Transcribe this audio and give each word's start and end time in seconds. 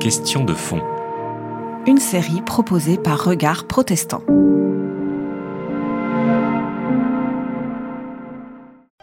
Question 0.00 0.44
de 0.44 0.54
fond. 0.54 0.80
Une 1.86 1.98
série 1.98 2.42
proposée 2.44 2.96
par 2.96 3.24
Regard 3.24 3.68
Protestant. 3.68 4.22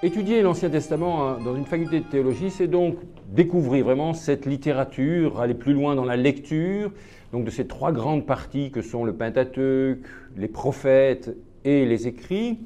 Étudier 0.04 0.42
l'Ancien 0.42 0.70
Testament 0.70 1.26
hein, 1.26 1.38
dans 1.46 1.56
une 1.56 1.64
faculté 1.64 2.02
de 2.02 2.06
théologie, 2.06 2.50
c'est 2.52 2.68
donc 2.68 2.98
découvrir 3.30 3.86
vraiment 3.86 4.14
cette 4.14 4.46
littérature, 4.46 5.40
aller 5.40 5.54
plus 5.54 5.74
loin 5.74 5.96
dans 5.96 6.04
la 6.04 6.18
lecture, 6.18 6.92
donc 7.32 7.46
de 7.46 7.50
ces 7.50 7.66
trois 7.66 7.94
grandes 7.94 8.26
parties 8.26 8.72
que 8.72 8.82
sont 8.82 9.06
le 9.06 9.14
Pentateuque, 9.14 10.00
les 10.36 10.50
prophètes 10.50 11.38
et 11.64 11.86
les 11.86 12.06
écrits. 12.06 12.60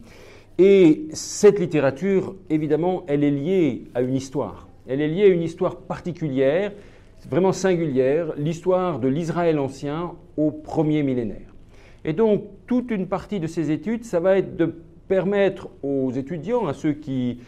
Et 0.58 1.08
cette 1.14 1.60
littérature, 1.60 2.36
évidemment, 2.50 3.04
elle 3.06 3.24
est 3.24 3.30
liée 3.30 3.84
à 3.94 4.02
une 4.02 4.16
histoire. 4.16 4.68
Elle 4.88 5.02
est 5.02 5.08
liée 5.08 5.26
à 5.26 5.28
une 5.28 5.44
histoire 5.44 5.76
particulière, 5.76 6.72
vraiment 7.30 7.52
singulière, 7.52 8.34
l'histoire 8.38 9.00
de 9.00 9.08
l'Israël 9.08 9.60
ancien 9.60 10.14
au 10.38 10.52
premier 10.52 11.04
millénaire. 11.04 11.54
Et 12.06 12.14
donc, 12.14 12.44
toute 12.68 12.92
une 12.92 13.08
partie 13.08 13.40
de 13.40 13.48
ces 13.48 13.72
études, 13.72 14.06
ça 14.06 14.20
va 14.20 14.38
être 14.38 14.56
de 14.56 14.74
permettre 15.08 15.70
aux 15.84 16.12
étudiants, 16.12 16.68
à 16.68 16.74
ceux 16.74 16.94
qui, 16.94 17.40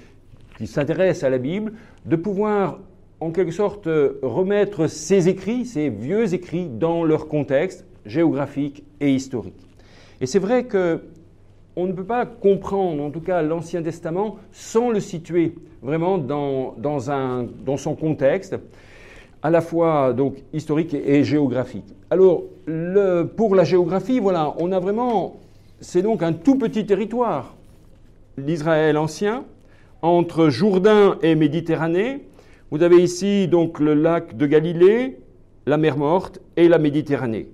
s'intéressent 0.65 1.23
à 1.23 1.29
la 1.29 1.37
Bible, 1.37 1.73
de 2.05 2.15
pouvoir 2.15 2.79
en 3.19 3.31
quelque 3.31 3.51
sorte 3.51 3.87
remettre 4.21 4.87
ces 4.87 5.29
écrits, 5.29 5.65
ces 5.65 5.89
vieux 5.89 6.33
écrits, 6.33 6.67
dans 6.67 7.03
leur 7.03 7.27
contexte 7.27 7.85
géographique 8.05 8.83
et 8.99 9.13
historique. 9.13 9.67
Et 10.19 10.25
c'est 10.25 10.39
vrai 10.39 10.65
que 10.65 11.01
on 11.75 11.85
ne 11.85 11.93
peut 11.93 12.03
pas 12.03 12.25
comprendre, 12.25 13.01
en 13.01 13.11
tout 13.11 13.21
cas 13.21 13.41
l'Ancien 13.41 13.81
Testament, 13.81 14.37
sans 14.51 14.91
le 14.91 14.99
situer 14.99 15.55
vraiment 15.81 16.17
dans, 16.17 17.11
un, 17.11 17.47
dans 17.65 17.77
son 17.77 17.95
contexte, 17.95 18.57
à 19.43 19.49
la 19.49 19.61
fois 19.61 20.13
donc 20.13 20.35
historique 20.53 20.93
et, 20.93 21.23
géographique. 21.23 21.95
Alors, 22.09 22.43
pour 23.35 23.55
la 23.55 23.63
géographie, 23.63 24.19
voilà, 24.19 24.53
on 24.59 24.71
a 24.71 24.79
vraiment 24.79 25.39
c'est 25.81 26.03
donc 26.03 26.21
un 26.21 26.31
tout 26.31 26.55
petit 26.55 26.85
territoire, 26.85 27.55
l'Israël 28.37 28.97
ancien, 28.97 29.45
entre 30.03 30.49
Jourdain 30.49 31.17
et 31.23 31.33
Méditerranée. 31.33 32.27
Vous 32.69 32.83
avez 32.83 33.01
ici 33.01 33.47
donc 33.47 33.79
le 33.79 33.95
lac 33.95 34.37
de 34.37 34.45
Galilée, 34.45 35.17
la 35.65 35.77
mer 35.77 35.97
Morte 35.97 36.39
et 36.55 36.67
la 36.67 36.77
Méditerranée. 36.77 37.47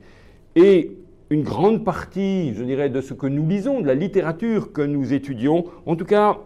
Et 0.56 0.98
une 1.30 1.44
grande 1.44 1.86
partie, 1.86 2.54
je 2.54 2.64
dirais, 2.64 2.90
de 2.90 3.00
ce 3.00 3.14
que 3.14 3.28
nous 3.28 3.48
lisons, 3.48 3.80
de 3.80 3.88
la 3.88 3.96
littérature 3.96 4.74
que 4.74 4.82
nous 4.82 5.14
étudions, 5.14 5.66
en 5.86 5.96
tout 5.96 6.06
cas, 6.06 6.40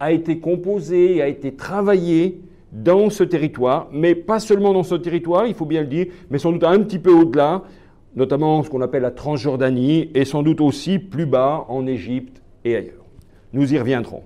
a 0.00 0.12
été 0.12 0.38
composée, 0.38 1.22
a 1.22 1.28
été 1.28 1.52
travaillée 1.52 2.40
dans 2.72 3.10
ce 3.10 3.24
territoire, 3.24 3.88
mais 3.92 4.14
pas 4.14 4.40
seulement 4.40 4.72
dans 4.72 4.82
ce 4.82 4.94
territoire, 4.94 5.46
il 5.46 5.54
faut 5.54 5.66
bien 5.66 5.80
le 5.80 5.88
dire, 5.88 6.06
mais 6.30 6.38
sans 6.38 6.52
doute 6.52 6.64
un 6.64 6.78
petit 6.80 6.98
peu 6.98 7.12
au-delà, 7.12 7.62
notamment 8.14 8.62
ce 8.62 8.70
qu'on 8.70 8.80
appelle 8.80 9.02
la 9.02 9.10
Transjordanie, 9.10 10.10
et 10.14 10.24
sans 10.24 10.42
doute 10.42 10.60
aussi 10.60 10.98
plus 10.98 11.26
bas 11.26 11.64
en 11.68 11.86
Égypte 11.86 12.42
et 12.64 12.76
ailleurs. 12.76 13.04
Nous 13.52 13.74
y 13.74 13.78
reviendrons. 13.78 14.22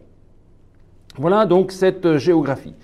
Voilà 1.16 1.46
donc 1.46 1.72
cette 1.72 2.18
géographie. 2.18 2.74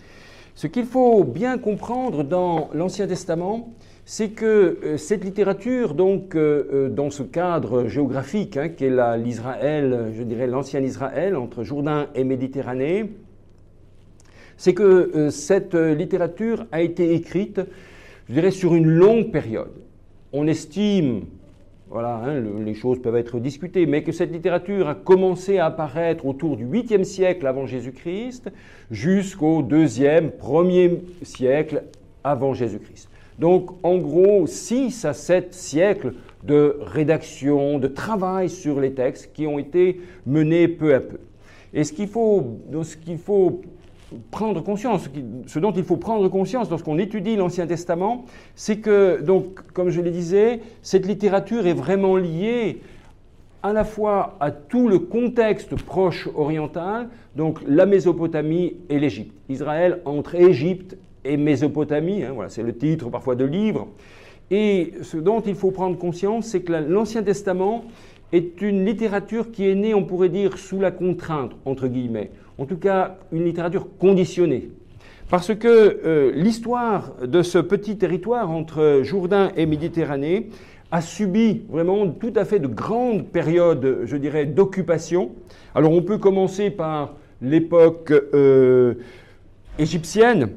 Ce 0.55 0.66
qu'il 0.66 0.84
faut 0.84 1.25
bien 1.25 1.58
comprendre 1.58 2.22
dans 2.22 2.69
l'Ancien 2.75 3.06
Testament, 3.06 3.72
c'est 4.05 4.31
que 4.31 4.78
euh, 4.83 4.97
cette 4.97 5.25
littérature, 5.25 5.94
donc 5.94 6.34
euh, 6.34 6.69
euh, 6.72 6.88
dans 6.88 7.11
ce 7.11 7.22
cadre 7.22 7.86
géographique 7.86 8.56
hein, 8.56 8.69
qu'est 8.69 8.92
l'Israël, 9.19 10.11
je 10.12 10.22
dirais 10.22 10.47
l'ancien 10.47 10.81
Israël, 10.81 11.36
entre 11.36 11.62
Jourdain 11.62 12.08
et 12.14 12.25
Méditerranée, 12.25 13.12
c'est 14.61 14.75
que 14.75 15.30
cette 15.30 15.75
littérature 15.75 16.66
a 16.70 16.83
été 16.83 17.14
écrite, 17.14 17.61
je 18.28 18.34
dirais, 18.34 18.50
sur 18.50 18.75
une 18.75 18.89
longue 18.89 19.30
période 19.30 19.70
on 20.33 20.47
estime, 20.47 21.22
voilà, 21.89 22.22
hein, 22.25 22.41
les 22.64 22.75
choses 22.75 23.03
peuvent 23.03 23.16
être 23.16 23.41
discutées, 23.41 23.86
mais 23.86 24.03
que 24.03 24.12
cette 24.12 24.33
littérature 24.33 24.88
a 24.88 24.94
commencé 24.94 25.58
à 25.58 25.66
apparaître 25.66 26.25
autour 26.25 26.56
du 26.56 26.65
8e 26.65 27.03
siècle 27.03 27.47
avant 27.47 27.66
Jésus-Christ 27.66 28.50
jusqu'au 28.91 29.62
2e, 29.62 30.31
1er 30.41 31.00
siècle 31.22 31.82
avant 32.22 32.54
Jésus-Christ. 32.54 33.09
Donc 33.38 33.71
en 33.82 33.98
gros 33.98 34.47
6 34.47 35.04
à 35.04 35.15
7 35.15 35.53
siècles 35.53 36.15
de 36.44 36.78
rédaction, 36.81 37.78
de 37.78 37.88
travail 37.88 38.48
sur 38.48 38.81
les 38.81 38.92
textes 38.92 39.32
qui 39.32 39.47
ont 39.47 39.59
été 39.59 40.00
menés 40.27 40.69
peu 40.69 40.94
à 40.94 41.00
peu. 41.00 41.19
Et 41.72 41.84
ce 41.84 41.92
qu'il 41.92 42.09
faut, 42.09 42.59
ce 42.82 42.97
qu'il 42.97 43.19
faut 43.19 43.62
prendre 44.31 44.62
conscience, 44.62 45.09
ce 45.47 45.59
dont 45.59 45.72
il 45.72 45.84
faut 45.84 45.97
prendre 45.97 46.28
conscience 46.28 46.71
lorsqu'on 46.71 46.98
étudie 46.98 47.37
l'Ancien 47.37 47.66
Testament, 47.66 48.25
c'est 48.54 48.78
que, 48.78 49.21
donc, 49.22 49.60
comme 49.72 49.91
je 49.91 50.00
le 50.00 50.10
disais, 50.10 50.60
cette 50.82 51.06
littérature 51.06 51.66
est 51.66 51.75
vraiment 51.75 52.16
liée 52.16 52.81
à 53.62 53.72
la 53.72 53.84
fois 53.84 54.37
à 54.41 54.50
tout 54.50 54.88
le 54.88 54.98
contexte 54.98 55.75
proche 55.76 56.28
oriental, 56.34 57.09
donc 57.37 57.59
la 57.66 57.87
Mésopotamie 57.87 58.76
et 58.88 58.98
l'Égypte. 58.98 59.34
Israël 59.48 60.00
entre 60.04 60.34
Égypte 60.34 60.97
et 61.25 61.37
Mésopotamie, 61.37 62.25
hein, 62.25 62.32
voilà, 62.34 62.48
c'est 62.48 62.62
le 62.62 62.77
titre 62.77 63.10
parfois 63.10 63.34
de 63.34 63.44
livre. 63.44 63.88
Et 64.50 64.94
ce 65.03 65.16
dont 65.16 65.41
il 65.41 65.54
faut 65.54 65.71
prendre 65.71 65.97
conscience, 65.97 66.47
c'est 66.47 66.62
que 66.62 66.72
l'Ancien 66.72 67.22
Testament 67.22 67.84
est 68.32 68.62
une 68.62 68.84
littérature 68.84 69.50
qui 69.50 69.68
est 69.68 69.74
née, 69.74 69.94
on 69.94 70.04
pourrait 70.04 70.28
dire, 70.28 70.58
sous 70.58 70.80
la 70.80 70.91
contrainte, 70.91 71.52
entre 71.64 71.88
guillemets 71.88 72.30
en 72.60 72.66
tout 72.66 72.76
cas 72.76 73.16
une 73.32 73.44
littérature 73.44 73.86
conditionnée. 73.98 74.70
Parce 75.30 75.54
que 75.54 75.66
euh, 75.68 76.32
l'histoire 76.34 77.14
de 77.26 77.42
ce 77.42 77.58
petit 77.58 77.96
territoire 77.96 78.50
entre 78.50 79.00
Jourdain 79.02 79.50
et 79.56 79.64
Méditerranée 79.64 80.50
a 80.91 81.00
subi 81.00 81.62
vraiment 81.70 82.08
tout 82.08 82.32
à 82.36 82.44
fait 82.44 82.58
de 82.58 82.66
grandes 82.66 83.26
périodes, 83.26 84.00
je 84.04 84.16
dirais, 84.16 84.44
d'occupation. 84.44 85.30
Alors 85.74 85.92
on 85.92 86.02
peut 86.02 86.18
commencer 86.18 86.68
par 86.68 87.14
l'époque 87.41 88.12
euh, 88.34 88.94
égyptienne, 89.78 90.50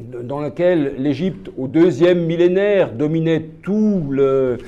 dans 0.00 0.40
laquelle 0.40 0.94
l'Égypte, 0.98 1.50
au 1.56 1.68
deuxième 1.68 2.24
millénaire, 2.24 2.92
dominait 2.92 3.50
tout 3.62 4.04
le, 4.10 4.58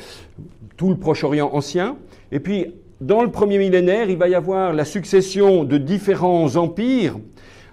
tout 0.76 0.88
le 0.88 0.96
Proche-Orient 0.96 1.50
ancien. 1.52 1.96
Et 2.32 2.40
puis 2.40 2.74
dans 3.00 3.22
le 3.22 3.30
premier 3.30 3.58
millénaire, 3.58 4.08
il 4.08 4.16
va 4.16 4.28
y 4.28 4.34
avoir 4.34 4.72
la 4.72 4.84
succession 4.84 5.64
de 5.64 5.76
différents 5.76 6.56
empires. 6.56 7.16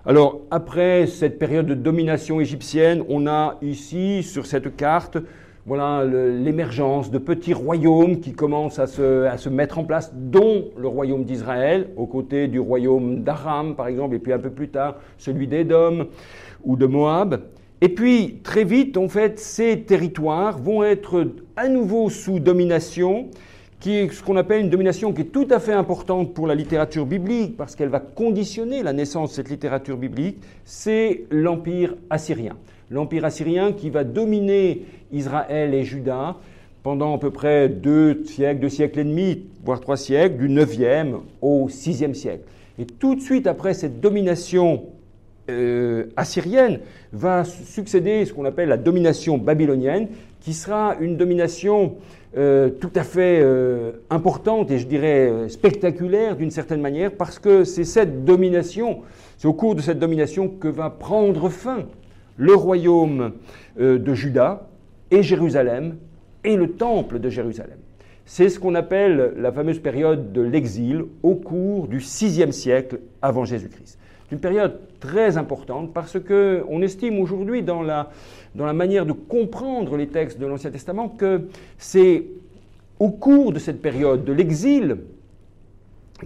Alors, 0.06 0.42
après 0.52 1.08
cette 1.08 1.40
période 1.40 1.66
de 1.66 1.76
domination 1.76 2.42
égyptienne, 2.42 3.04
on 3.08 3.26
a 3.26 3.58
ici, 3.62 4.22
sur 4.24 4.46
cette 4.46 4.76
carte, 4.76 5.18
voilà 5.66 6.04
l'émergence 6.04 7.10
de 7.10 7.18
petits 7.18 7.54
royaumes 7.54 8.20
qui 8.20 8.34
commencent 8.34 8.80
à 8.80 8.88
se, 8.88 9.50
mettre 9.50 9.80
en 9.80 9.86
place, 9.86 10.14
dont 10.14 10.66
le 10.78 10.88
royaume 10.88 11.24
d'Israël, 11.24 11.90
aux 11.96 12.06
côtés 12.06 12.48
du 12.48 12.60
royaume 12.60 13.24
d'Aram, 13.24 13.76
par 13.76 13.88
exemple, 13.88 14.16
et 14.16 14.20
puis 14.20 14.34
un 14.34 14.40
peu 14.40 14.50
plus 14.50 14.70
tard, 14.70 14.98
celui 15.18 15.48
d'Édom 15.48 16.08
ou 16.66 16.76
de 16.76 16.86
Moab. 16.86 17.44
Et 17.80 17.90
puis, 17.90 18.40
très 18.44 18.66
vite, 18.66 18.98
en 18.98 19.08
fait, 19.08 19.40
ces 19.40 19.82
territoires 19.82 20.58
vont 20.58 20.84
être 20.84 21.28
à 21.56 21.70
nouveau 21.70 22.10
sous 22.10 22.40
domination 22.40 23.30
qui 23.80 23.98
est 23.98 24.14
ce 24.14 24.24
qu'on 24.24 24.38
appelle 24.38 24.62
une 24.62 24.70
domination 24.70 25.12
qui 25.12 25.22
est 25.22 25.26
tout 25.26 25.48
à 25.50 25.60
fait 25.60 25.74
importante 25.74 26.34
pour 26.34 26.48
la 26.48 26.56
littérature 26.56 27.06
biblique, 27.06 27.58
parce 27.58 27.76
qu'elle 27.76 27.90
va 27.90 28.00
conditionner 28.00 28.82
la 28.82 28.94
naissance 28.94 29.32
de 29.32 29.36
cette 29.36 29.50
littérature 29.50 29.98
biblique, 29.98 30.38
c'est 30.64 31.26
l'Empire 31.30 31.96
assyrien. 32.10 32.56
L'Empire 32.94 33.26
assyrien 33.26 33.72
qui 33.72 33.90
va 33.90 34.04
dominer 34.04 34.86
Israël 35.12 35.74
et 35.74 35.84
Juda 35.84 36.36
pendant 36.84 37.16
à 37.16 37.18
peu 37.18 37.32
près 37.32 37.68
deux 37.68 38.24
siècles, 38.24 38.60
deux 38.60 38.70
siècles 38.70 39.00
et 39.00 39.04
demi, 39.04 39.46
voire 39.66 39.80
trois 39.80 39.98
siècles, 39.98 40.38
du 40.38 40.48
9e 40.48 41.16
au 41.42 41.70
6e 41.70 42.14
siècle. 42.14 42.44
Et 42.78 42.86
tout 42.86 43.16
de 43.16 43.22
suite 43.22 43.48
après 43.48 43.74
cette 43.74 44.00
domination 44.00 44.84
euh, 45.50 46.06
assyrienne 46.16 46.82
va 47.12 47.46
succéder 47.46 48.26
ce 48.26 48.34
qu'on 48.34 48.46
appelle 48.46 48.70
la 48.70 48.78
domination 48.78 49.40
babylonienne, 49.40 50.10
qui 50.42 50.54
sera 50.54 50.96
une 51.00 51.18
domination 51.18 51.96
euh, 52.38 52.70
tout 52.70 52.92
à 52.94 53.02
fait 53.02 53.40
euh, 53.42 53.94
importante 54.12 54.70
et 54.70 54.78
je 54.78 54.86
dirais 54.86 55.50
spectaculaire 55.50 56.36
d'une 56.36 56.52
certaine 56.52 56.82
manière, 56.82 57.12
parce 57.12 57.40
que 57.40 57.64
c'est 57.64 57.86
cette 57.86 58.24
domination, 58.24 59.00
c'est 59.40 59.48
au 59.48 59.54
cours 59.54 59.74
de 59.74 59.82
cette 59.82 59.98
domination 59.98 60.48
que 60.48 60.68
va 60.68 60.92
prendre 60.92 61.50
fin 61.50 61.88
le 62.38 62.56
royaume 62.56 63.34
de 63.78 64.14
Juda 64.14 64.68
et 65.12 65.24
Jérusalem 65.24 65.98
et 66.44 66.56
le 66.56 66.72
temple 66.72 67.20
de 67.20 67.30
Jérusalem. 67.30 67.78
C'est 68.26 68.50
ce 68.50 68.60
qu'on 68.60 68.76
appelle 68.76 69.34
la 69.38 69.52
fameuse 69.52 69.80
période 69.80 70.32
de 70.32 70.42
l'exil 70.42 71.04
au 71.24 71.36
cours 71.36 71.88
du 71.88 71.98
VIe 71.98 72.54
siècle 72.54 73.00
avant 73.22 73.46
Jésus-Christ. 73.46 74.00
C'est 74.28 74.36
une 74.36 74.42
période 74.42 74.80
très 75.00 75.38
importante 75.38 75.94
parce 75.94 76.18
qu'on 76.20 76.82
estime 76.82 77.20
aujourd'hui 77.20 77.62
dans 77.62 77.82
la, 77.82 78.10
dans 78.56 78.66
la 78.66 78.74
manière 78.74 79.06
de 79.06 79.12
comprendre 79.12 79.98
les 79.98 80.08
textes 80.08 80.40
de 80.40 80.46
l'Ancien 80.46 80.72
Testament 80.72 81.10
que 81.10 81.50
c'est 81.78 82.24
au 83.00 83.10
cours 83.10 83.52
de 83.52 83.60
cette 83.60 83.82
période 83.82 84.24
de 84.24 84.32
l'exil 84.32 84.98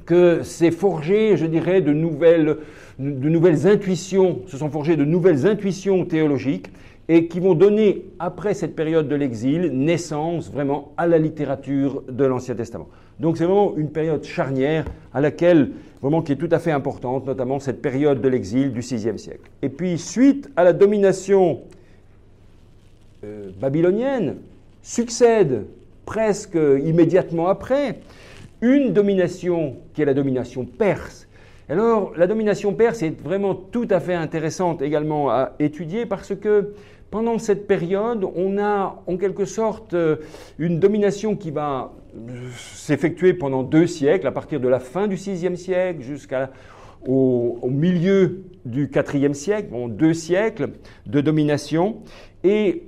que 0.06 0.44
s'est 0.44 0.72
forgé, 0.72 1.38
je 1.38 1.46
dirais, 1.46 1.82
de 1.82 1.94
nouvelles, 1.94 2.58
de 3.00 3.30
nouvelles 3.30 3.68
intuitions, 3.68 4.40
se 4.48 4.58
sont 4.58 4.70
forgées 4.70 4.96
de 4.96 5.06
nouvelles 5.06 5.46
intuitions 5.46 6.06
théologiques 6.06 6.70
et 7.10 7.28
qui 7.28 7.40
vont 7.40 7.54
donner, 7.54 8.06
après 8.20 8.54
cette 8.54 8.76
période 8.76 9.08
de 9.08 9.16
l'exil, 9.16 9.72
naissance 9.74 10.52
vraiment 10.52 10.92
à 10.98 11.08
la 11.08 11.18
littérature 11.18 12.04
de 12.10 12.26
l'Ancien 12.26 12.56
Testament. 12.56 12.88
Donc 13.20 13.38
c'est 13.38 13.46
vraiment 13.46 13.76
une 13.78 13.90
période 13.90 14.24
charnière 14.24 14.86
à 15.14 15.22
laquelle, 15.22 15.72
vraiment 16.02 16.22
qui 16.22 16.34
est 16.34 16.38
tout 16.38 16.50
à 16.52 16.60
fait 16.60 16.72
importante, 16.72 17.26
notamment 17.26 17.60
cette 17.60 17.82
période 17.82 18.22
de 18.22 18.28
l'exil 18.28 18.74
du 18.74 18.82
VIe 18.82 19.18
siècle. 19.18 19.50
Et 19.62 19.70
puis, 19.70 19.98
suite 19.98 20.50
à 20.56 20.64
la 20.64 20.74
domination 20.74 21.62
euh, 23.24 23.50
babylonienne, 23.60 24.36
succède 24.84 25.66
presque 26.06 26.58
immédiatement 26.84 27.48
après 27.48 28.00
une 28.62 28.94
domination 28.94 29.77
qui 29.94 30.01
est 30.01 30.06
la 30.06 30.13
domination 30.13 30.65
perse. 30.65 31.27
Alors, 31.69 32.13
la 32.15 32.27
domination 32.27 32.74
perse 32.74 33.04
est 33.04 33.21
vraiment 33.21 33.54
tout 33.54 33.88
à 33.89 34.00
fait 34.00 34.13
intéressante 34.13 34.81
également 34.81 35.30
à 35.30 35.54
étudier 35.59 36.06
parce 36.06 36.33
que 36.33 36.74
pendant 37.12 37.38
cette 37.39 37.68
période, 37.68 38.25
on 38.36 38.57
a 38.57 39.01
en 39.06 39.18
quelque 39.18 39.45
sorte 39.45 39.94
euh, 39.94 40.18
une 40.59 40.80
domination 40.80 41.36
qui 41.36 41.51
va 41.51 41.94
euh, 42.15 42.50
s'effectuer 42.56 43.33
pendant 43.33 43.63
deux 43.63 43.88
siècles, 43.88 44.27
à 44.27 44.31
partir 44.31 44.59
de 44.59 44.68
la 44.68 44.80
fin 44.80 45.07
du 45.07 45.15
VIe 45.15 45.57
siècle 45.57 46.01
jusqu'au 46.01 46.38
au 47.06 47.69
milieu 47.69 48.44
du 48.65 48.89
IVe 49.13 49.33
siècle, 49.33 49.69
bon, 49.71 49.88
deux 49.88 50.13
siècles 50.13 50.71
de 51.06 51.21
domination. 51.21 51.98
Et 52.44 52.83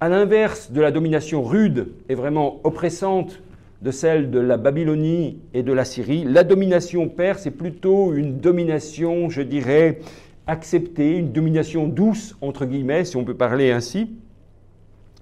à 0.00 0.08
l'inverse 0.08 0.70
de 0.70 0.80
la 0.80 0.90
domination 0.90 1.42
rude 1.42 1.88
et 2.08 2.14
vraiment 2.14 2.60
oppressante 2.64 3.40
de 3.82 3.90
celle 3.90 4.30
de 4.30 4.40
la 4.40 4.56
Babylonie 4.56 5.38
et 5.54 5.62
de 5.62 5.72
la 5.72 5.84
Syrie, 5.84 6.24
la 6.24 6.44
domination 6.44 7.08
perse 7.08 7.46
est 7.46 7.52
plutôt 7.52 8.12
une 8.12 8.38
domination, 8.38 9.30
je 9.30 9.42
dirais, 9.42 10.00
accepter 10.46 11.16
une 11.16 11.30
domination 11.30 11.86
douce, 11.86 12.36
entre 12.40 12.64
guillemets, 12.64 13.04
si 13.04 13.16
on 13.16 13.24
peut 13.24 13.34
parler 13.34 13.70
ainsi, 13.70 14.10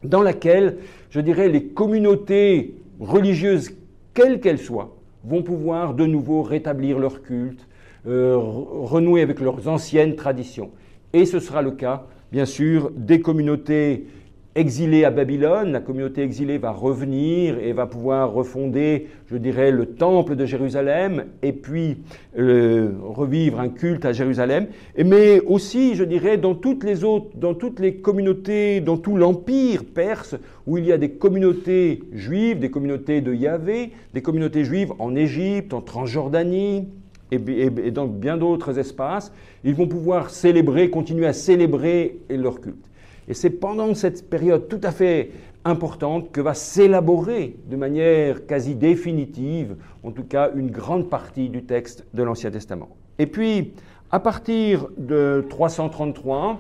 dans 0.04 0.22
laquelle, 0.22 0.78
je 1.10 1.20
dirais, 1.20 1.48
les 1.48 1.64
communautés 1.64 2.76
religieuses, 3.00 3.72
quelles 4.14 4.40
qu'elles 4.40 4.58
soient, 4.58 4.96
vont 5.24 5.42
pouvoir 5.42 5.94
de 5.94 6.06
nouveau 6.06 6.42
rétablir 6.42 6.98
leur 6.98 7.22
culte, 7.22 7.66
euh, 8.06 8.36
renouer 8.38 9.20
avec 9.20 9.40
leurs 9.40 9.68
anciennes 9.68 10.14
traditions. 10.14 10.70
Et 11.12 11.26
ce 11.26 11.40
sera 11.40 11.60
le 11.60 11.72
cas, 11.72 12.06
bien 12.30 12.44
sûr, 12.44 12.92
des 12.94 13.20
communautés 13.20 14.06
exilée 14.56 15.04
à 15.04 15.10
Babylone, 15.10 15.70
la 15.70 15.80
communauté 15.80 16.22
exilée 16.22 16.56
va 16.56 16.70
revenir 16.70 17.58
et 17.58 17.72
va 17.72 17.86
pouvoir 17.86 18.32
refonder, 18.32 19.08
je 19.30 19.36
dirais, 19.36 19.70
le 19.70 19.86
temple 19.86 20.34
de 20.34 20.46
Jérusalem 20.46 21.26
et 21.42 21.52
puis 21.52 21.98
euh, 22.38 22.92
revivre 23.02 23.60
un 23.60 23.68
culte 23.68 24.06
à 24.06 24.12
Jérusalem. 24.12 24.66
Mais 25.04 25.40
aussi, 25.40 25.94
je 25.94 26.04
dirais, 26.04 26.38
dans 26.38 26.54
toutes 26.54 26.84
les 26.84 27.04
autres, 27.04 27.36
dans 27.36 27.54
toutes 27.54 27.80
les 27.80 27.96
communautés, 27.96 28.80
dans 28.80 28.96
tout 28.96 29.16
l'empire 29.16 29.84
perse, 29.84 30.36
où 30.66 30.78
il 30.78 30.86
y 30.86 30.92
a 30.92 30.98
des 30.98 31.10
communautés 31.10 32.02
juives, 32.12 32.58
des 32.58 32.70
communautés 32.70 33.20
de 33.20 33.34
Yahvé, 33.34 33.92
des 34.14 34.22
communautés 34.22 34.64
juives 34.64 34.92
en 34.98 35.14
Égypte, 35.14 35.74
en 35.74 35.82
Transjordanie, 35.82 36.88
et 37.32 37.90
dans 37.90 38.06
bien 38.06 38.36
d'autres 38.36 38.78
espaces, 38.78 39.32
ils 39.64 39.74
vont 39.74 39.88
pouvoir 39.88 40.30
célébrer, 40.30 40.90
continuer 40.90 41.26
à 41.26 41.32
célébrer 41.32 42.18
leur 42.30 42.60
culte. 42.60 42.86
Et 43.28 43.34
c'est 43.34 43.50
pendant 43.50 43.94
cette 43.94 44.28
période 44.28 44.69
tout 44.69 44.81
à 44.82 44.93
fait 44.93 45.31
importante 45.64 46.31
que 46.31 46.40
va 46.40 46.55
s'élaborer 46.55 47.56
de 47.69 47.76
manière 47.76 48.46
quasi 48.46 48.75
définitive, 48.75 49.76
en 50.05 50.12
tout 50.12 50.23
cas, 50.23 50.50
une 50.55 50.70
grande 50.70 51.11
partie 51.11 51.49
du 51.49 51.64
texte 51.64 52.06
de 52.14 52.23
l'Ancien 52.23 52.50
Testament. 52.50 52.88
Et 53.19 53.26
puis, 53.26 53.73
à 54.11 54.20
partir 54.20 54.87
de 54.96 55.44
333, 55.50 56.58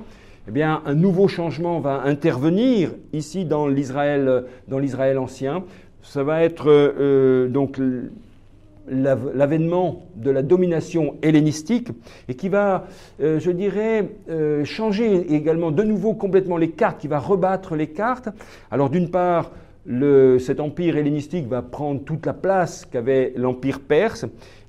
eh 0.48 0.50
bien, 0.50 0.82
un 0.84 0.94
nouveau 0.94 1.28
changement 1.28 1.80
va 1.80 2.02
intervenir 2.02 2.90
ici 3.12 3.44
dans 3.44 3.68
l'Israël, 3.68 4.44
ancien. 5.18 5.64
Ça 6.02 6.22
va 6.22 6.42
être 6.42 6.66
euh, 6.68 7.48
donc 7.48 7.80
l'avènement 8.88 10.06
de 10.16 10.30
la 10.30 10.42
domination 10.42 11.16
hellénistique 11.22 11.88
et 12.28 12.34
qui 12.34 12.48
va, 12.48 12.86
euh, 13.20 13.38
je 13.38 13.50
dirais, 13.50 14.10
euh, 14.28 14.64
changer 14.64 15.34
également 15.34 15.70
de 15.70 15.82
nouveau 15.82 16.14
complètement 16.14 16.56
les 16.56 16.70
cartes, 16.70 17.00
qui 17.00 17.08
va 17.08 17.18
rebattre 17.18 17.74
les 17.76 17.88
cartes. 17.88 18.28
Alors 18.70 18.90
d'une 18.90 19.10
part, 19.10 19.52
cet 20.40 20.58
empire 20.58 20.96
hellénistique 20.96 21.46
va 21.46 21.62
prendre 21.62 22.02
toute 22.02 22.26
la 22.26 22.32
place 22.32 22.84
qu'avait 22.90 23.32
l'empire 23.36 23.78
perse 23.78 24.26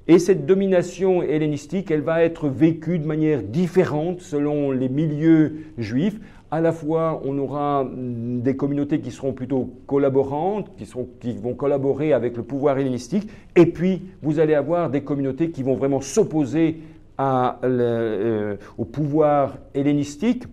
et 0.09 0.19
cette 0.19 0.45
domination 0.45 1.21
hellénistique, 1.21 1.91
elle 1.91 2.01
va 2.01 2.23
être 2.23 2.47
vécue 2.47 2.97
de 2.97 3.05
manière 3.05 3.43
différente 3.43 4.21
selon 4.21 4.71
les 4.71 4.87
milieux 4.87 5.57
juifs 5.77 6.17
à 6.49 6.61
la 6.61 6.71
fois, 6.71 7.21
on 7.25 7.37
aura 7.37 7.83
mm, 7.83 8.41
des 8.41 8.55
communautés 8.55 8.99
qui 8.99 9.11
seront 9.11 9.33
plutôt 9.33 9.73
collaborantes, 9.85 10.71
qui, 10.77 11.33
vont 11.33 11.53
collaborer 11.53 12.13
avec 12.13 12.37
le 12.37 12.43
pouvoir 12.43 12.77
hellénistique, 12.77 13.29
et 13.55 13.65
puis 13.65 14.03
vous 14.21 14.39
allez 14.39 14.53
avoir 14.53 14.89
des 14.89 15.01
communautés 15.01 15.51
qui 15.51 15.63
vont 15.63 15.75
vraiment 15.75 16.01
s'opposer 16.01 16.77
euh, 17.19 18.55
au 18.77 18.85
pouvoir 18.85 19.57
hellénistique. 19.73 20.43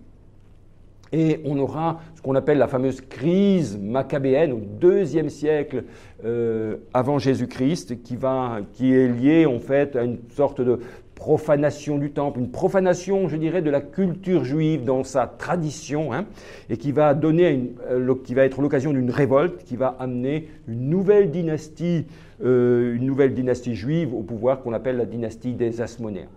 Et 1.13 1.39
on 1.45 1.57
aura 1.59 2.01
ce 2.15 2.21
qu'on 2.21 2.35
appelle 2.35 2.57
la 2.57 2.67
fameuse 2.67 2.99
crise 2.99 3.77
maccabéenne 3.77 4.51
au 4.51 4.59
deuxième 4.59 5.29
siècle 5.29 5.85
euh, 6.25 6.77
avant 6.93 7.19
Jésus-Christ, 7.19 8.03
qui 8.03 8.93
est 8.93 9.07
liée 9.07 9.45
en 9.45 9.59
fait 9.59 9.95
à 9.95 10.03
une 10.03 10.17
sorte 10.31 10.59
de 10.59 10.79
profanation 11.15 11.97
du 11.97 12.11
temple, 12.11 12.39
une 12.39 12.51
profanation, 12.51 13.27
je 13.27 13.37
dirais, 13.37 13.61
de 13.61 13.69
la 13.69 13.81
culture 13.81 14.43
juive 14.43 14.83
dans 14.83 15.03
sa 15.03 15.25
tradition, 15.25 16.13
hein, 16.13 16.25
et 16.69 16.77
qui 16.77 16.91
va 16.91 17.13
donner, 17.13 17.73
euh, 17.89 18.13
qui 18.23 18.33
va 18.33 18.43
être 18.43 18.61
l'occasion 18.61 18.91
d'une 18.91 19.09
révolte, 19.09 19.63
qui 19.63 19.77
va 19.77 19.95
amener 19.99 20.49
une 20.67 20.89
nouvelle 20.89 21.31
dynastie, 21.31 22.05
euh, 22.43 22.95
une 22.95 23.05
nouvelle 23.05 23.33
dynastie 23.33 23.75
juive 23.75 24.13
au 24.13 24.21
pouvoir 24.21 24.61
qu'on 24.61 24.73
appelle 24.73 24.97
la 24.97 25.05
dynastie 25.05 25.53
des 25.53 25.81
Asmonéens. 25.81 26.27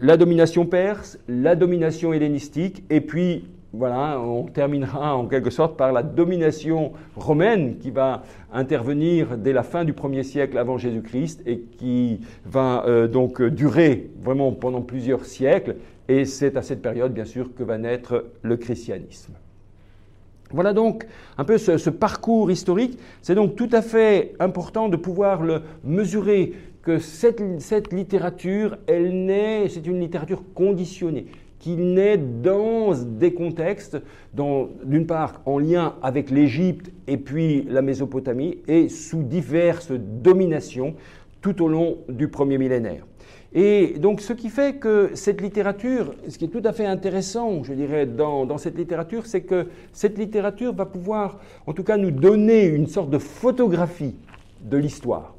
La 0.00 0.16
domination 0.16 0.66
perse, 0.66 1.18
la 1.28 1.54
domination 1.54 2.12
hellénistique, 2.12 2.82
et 2.90 3.00
puis 3.00 3.44
voilà, 3.74 4.20
on 4.20 4.44
terminera 4.44 5.16
en 5.16 5.26
quelque 5.26 5.48
sorte 5.48 5.78
par 5.78 5.92
la 5.92 6.02
domination 6.02 6.92
romaine 7.16 7.78
qui 7.78 7.90
va 7.90 8.22
intervenir 8.52 9.38
dès 9.38 9.54
la 9.54 9.62
fin 9.62 9.86
du 9.86 9.94
1er 9.94 10.24
siècle 10.24 10.58
avant 10.58 10.76
Jésus-Christ 10.76 11.42
et 11.46 11.60
qui 11.60 12.20
va 12.44 12.84
euh, 12.86 13.08
donc 13.08 13.40
durer 13.42 14.10
vraiment 14.20 14.52
pendant 14.52 14.82
plusieurs 14.82 15.24
siècles. 15.24 15.76
Et 16.06 16.26
c'est 16.26 16.56
à 16.58 16.62
cette 16.62 16.82
période, 16.82 17.14
bien 17.14 17.24
sûr, 17.24 17.54
que 17.54 17.62
va 17.62 17.78
naître 17.78 18.26
le 18.42 18.58
christianisme. 18.58 19.32
Voilà 20.50 20.74
donc 20.74 21.06
un 21.38 21.44
peu 21.44 21.56
ce, 21.56 21.88
parcours 21.88 22.50
historique. 22.50 22.98
C'est 23.22 23.34
donc 23.34 23.56
tout 23.56 23.70
à 23.72 23.80
fait 23.80 24.34
important 24.38 24.90
de 24.90 24.96
pouvoir 24.96 25.42
le 25.42 25.62
mesurer 25.82 26.52
que 26.82 26.98
cette, 26.98 27.42
cette 27.60 27.90
littérature, 27.90 28.76
elle 28.86 29.24
naît, 29.24 29.68
c'est 29.70 29.86
une 29.86 30.00
littérature 30.00 30.42
conditionnée 30.52 31.26
qui 31.62 31.76
naît 31.76 32.18
dans 32.18 32.92
des 32.92 33.32
contextes, 33.32 33.96
d'une 34.34 35.06
part 35.06 35.40
en 35.46 35.60
lien 35.60 35.94
avec 36.02 36.28
l'Égypte 36.30 36.90
et 37.06 37.16
puis 37.16 37.62
la 37.70 37.82
Mésopotamie, 37.82 38.58
et 38.66 38.88
sous 38.88 39.22
diverses 39.22 39.92
dominations 39.92 40.94
tout 41.40 41.62
au 41.62 41.68
long 41.68 41.98
du 42.08 42.26
premier 42.26 42.58
millénaire. 42.58 43.06
Et 43.54 43.94
donc 43.98 44.20
ce 44.20 44.32
qui 44.32 44.48
fait 44.48 44.76
que 44.80 45.10
cette 45.14 45.40
littérature, 45.40 46.14
ce 46.28 46.36
qui 46.36 46.46
est 46.46 46.48
tout 46.48 46.62
à 46.64 46.72
fait 46.72 46.86
intéressant, 46.86 47.62
je 47.62 47.74
dirais, 47.74 48.06
dans, 48.06 48.44
dans 48.44 48.58
cette 48.58 48.76
littérature, 48.76 49.26
c'est 49.26 49.42
que 49.42 49.68
cette 49.92 50.18
littérature 50.18 50.74
va 50.74 50.86
pouvoir, 50.86 51.38
en 51.68 51.72
tout 51.72 51.84
cas, 51.84 51.96
nous 51.96 52.10
donner 52.10 52.64
une 52.64 52.88
sorte 52.88 53.10
de 53.10 53.18
photographie 53.18 54.16
de 54.62 54.78
l'histoire. 54.78 55.36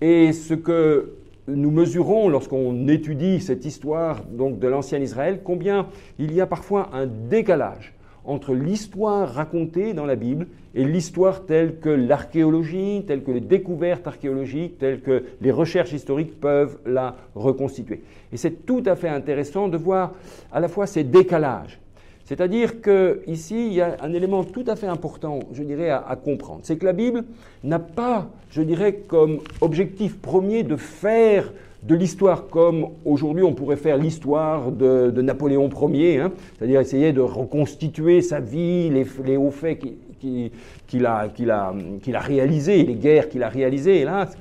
Et 0.00 0.32
ce 0.32 0.54
que 0.54 1.14
nous 1.48 1.70
mesurons, 1.70 2.28
lorsqu'on 2.28 2.88
étudie 2.88 3.40
cette 3.40 3.64
histoire 3.64 4.24
donc, 4.24 4.58
de 4.58 4.68
l'ancien 4.68 4.98
Israël, 4.98 5.40
combien 5.44 5.86
il 6.18 6.32
y 6.32 6.40
a 6.40 6.46
parfois 6.46 6.90
un 6.92 7.06
décalage 7.06 7.94
entre 8.24 8.54
l'histoire 8.54 9.32
racontée 9.32 9.94
dans 9.94 10.04
la 10.04 10.16
Bible 10.16 10.48
et 10.74 10.84
l'histoire 10.84 11.46
telle 11.46 11.78
que 11.78 11.88
l'archéologie, 11.88 13.04
telle 13.06 13.22
que 13.22 13.30
les 13.30 13.40
découvertes 13.40 14.06
archéologiques, 14.06 14.78
telles 14.78 15.00
que 15.00 15.24
les 15.40 15.52
recherches 15.52 15.92
historiques 15.92 16.40
peuvent 16.40 16.78
la 16.84 17.16
reconstituer. 17.34 18.02
Et 18.32 18.36
c'est 18.36 18.66
tout 18.66 18.82
à 18.84 18.96
fait 18.96 19.08
intéressant 19.08 19.68
de 19.68 19.76
voir 19.76 20.14
à 20.52 20.60
la 20.60 20.68
fois 20.68 20.86
ces 20.86 21.04
décalages. 21.04 21.78
C'est-à-dire 22.26 22.82
qu'ici, 22.82 23.68
il 23.68 23.74
y 23.74 23.80
a 23.80 23.98
un 24.02 24.12
élément 24.12 24.42
tout 24.42 24.64
à 24.66 24.74
fait 24.74 24.88
important, 24.88 25.38
je 25.52 25.62
dirais, 25.62 25.90
à, 25.90 26.16
comprendre. 26.16 26.60
C'est 26.64 26.76
que 26.76 26.84
la 26.84 26.92
Bible 26.92 27.22
n'a 27.62 27.78
pas, 27.78 28.28
je 28.50 28.62
dirais, 28.62 29.04
comme 29.06 29.38
objectif 29.60 30.18
premier 30.18 30.64
de 30.64 30.74
faire 30.74 31.52
de 31.84 31.94
l'histoire 31.94 32.48
comme 32.48 32.88
aujourd'hui 33.04 33.44
on 33.44 33.52
pourrait 33.52 33.76
faire 33.76 33.96
l'histoire 33.96 34.72
de, 34.72 35.12
Napoléon 35.22 35.70
Ier, 35.92 36.18
hein. 36.18 36.32
c'est-à-dire 36.58 36.80
essayer 36.80 37.12
de 37.12 37.20
reconstituer 37.20 38.22
sa 38.22 38.40
vie, 38.40 38.90
les, 38.90 39.36
hauts 39.36 39.52
faits 39.52 39.78
qu'il 40.18 41.06
a, 41.06 41.30
a, 41.30 42.20
réalisés, 42.20 42.82
les 42.82 42.94
guerres 42.96 43.28
qu'il 43.28 43.44
a 43.44 43.48
réalisées, 43.48 44.00
hélas. 44.00 44.36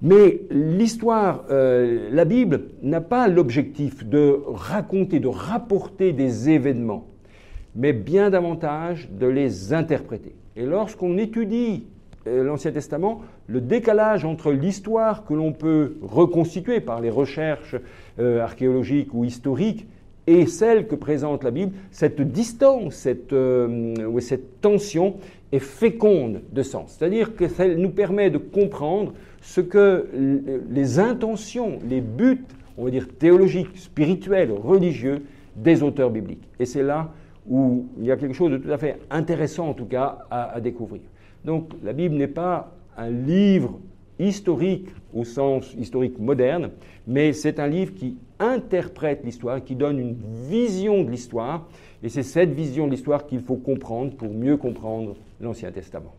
Mais 0.00 0.40
l'histoire, 0.50 1.44
euh, 1.50 2.08
la 2.10 2.24
Bible 2.24 2.68
n'a 2.82 3.02
pas 3.02 3.28
l'objectif 3.28 4.06
de 4.06 4.40
raconter, 4.46 5.20
de 5.20 5.28
rapporter 5.28 6.12
des 6.12 6.48
événements 6.48 7.04
mais 7.78 7.92
bien 7.92 8.28
davantage 8.28 9.08
de 9.10 9.26
les 9.26 9.72
interpréter. 9.72 10.34
Et 10.56 10.66
lorsqu'on 10.66 11.16
étudie 11.16 11.86
euh, 12.26 12.42
l'Ancien 12.42 12.72
Testament, 12.72 13.22
le 13.46 13.60
décalage 13.60 14.24
entre 14.24 14.50
l'histoire 14.50 15.24
que 15.24 15.32
l'on 15.32 15.52
peut 15.52 15.96
reconstituer 16.02 16.80
par 16.80 17.00
les 17.00 17.08
recherches 17.08 17.76
euh, 18.18 18.42
archéologiques 18.42 19.14
ou 19.14 19.24
historiques 19.24 19.86
et 20.26 20.46
celle 20.46 20.88
que 20.88 20.96
présente 20.96 21.44
la 21.44 21.52
Bible, 21.52 21.72
cette 21.92 22.20
distance, 22.20 22.94
cette, 22.94 23.32
euh, 23.32 23.94
cette 24.20 24.60
tension 24.60 25.14
est 25.52 25.60
féconde 25.60 26.42
de 26.52 26.62
sens. 26.62 26.96
C'est-à-dire 26.98 27.36
qu'elle 27.36 27.78
nous 27.78 27.90
permet 27.90 28.28
de 28.28 28.38
comprendre 28.38 29.14
ce 29.40 29.60
que 29.60 30.06
les 30.68 30.98
intentions, 30.98 31.78
les 31.88 32.00
buts, 32.00 32.44
on 32.76 32.84
va 32.84 32.90
dire 32.90 33.06
théologiques, 33.08 33.78
spirituels, 33.78 34.50
religieux 34.50 35.22
des 35.56 35.82
auteurs 35.82 36.10
bibliques. 36.10 36.46
Et 36.58 36.66
c'est 36.66 36.82
là 36.82 37.12
où 37.48 37.86
il 37.98 38.06
y 38.06 38.12
a 38.12 38.16
quelque 38.16 38.34
chose 38.34 38.50
de 38.50 38.58
tout 38.58 38.70
à 38.70 38.78
fait 38.78 38.98
intéressant, 39.10 39.68
en 39.68 39.74
tout 39.74 39.86
cas, 39.86 40.18
à 40.30 40.60
découvrir. 40.60 41.02
Donc 41.44 41.70
la 41.82 41.92
Bible 41.92 42.16
n'est 42.16 42.26
pas 42.26 42.72
un 42.96 43.10
livre 43.10 43.78
historique 44.18 44.88
au 45.14 45.24
sens 45.24 45.74
historique 45.78 46.18
moderne, 46.18 46.70
mais 47.06 47.32
c'est 47.32 47.58
un 47.60 47.68
livre 47.68 47.94
qui 47.94 48.16
interprète 48.38 49.24
l'histoire, 49.24 49.62
qui 49.64 49.74
donne 49.74 49.98
une 49.98 50.16
vision 50.48 51.04
de 51.04 51.10
l'histoire, 51.10 51.66
et 52.02 52.08
c'est 52.08 52.22
cette 52.22 52.50
vision 52.50 52.86
de 52.86 52.92
l'histoire 52.92 53.26
qu'il 53.26 53.40
faut 53.40 53.56
comprendre 53.56 54.12
pour 54.12 54.32
mieux 54.32 54.56
comprendre 54.56 55.16
l'Ancien 55.40 55.70
Testament. 55.70 56.14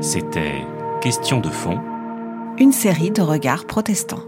C'était 0.00 0.62
Question 1.02 1.40
de 1.40 1.48
fond. 1.48 1.80
Une 2.60 2.70
série 2.70 3.10
de 3.10 3.22
regards 3.22 3.66
protestants. 3.66 4.22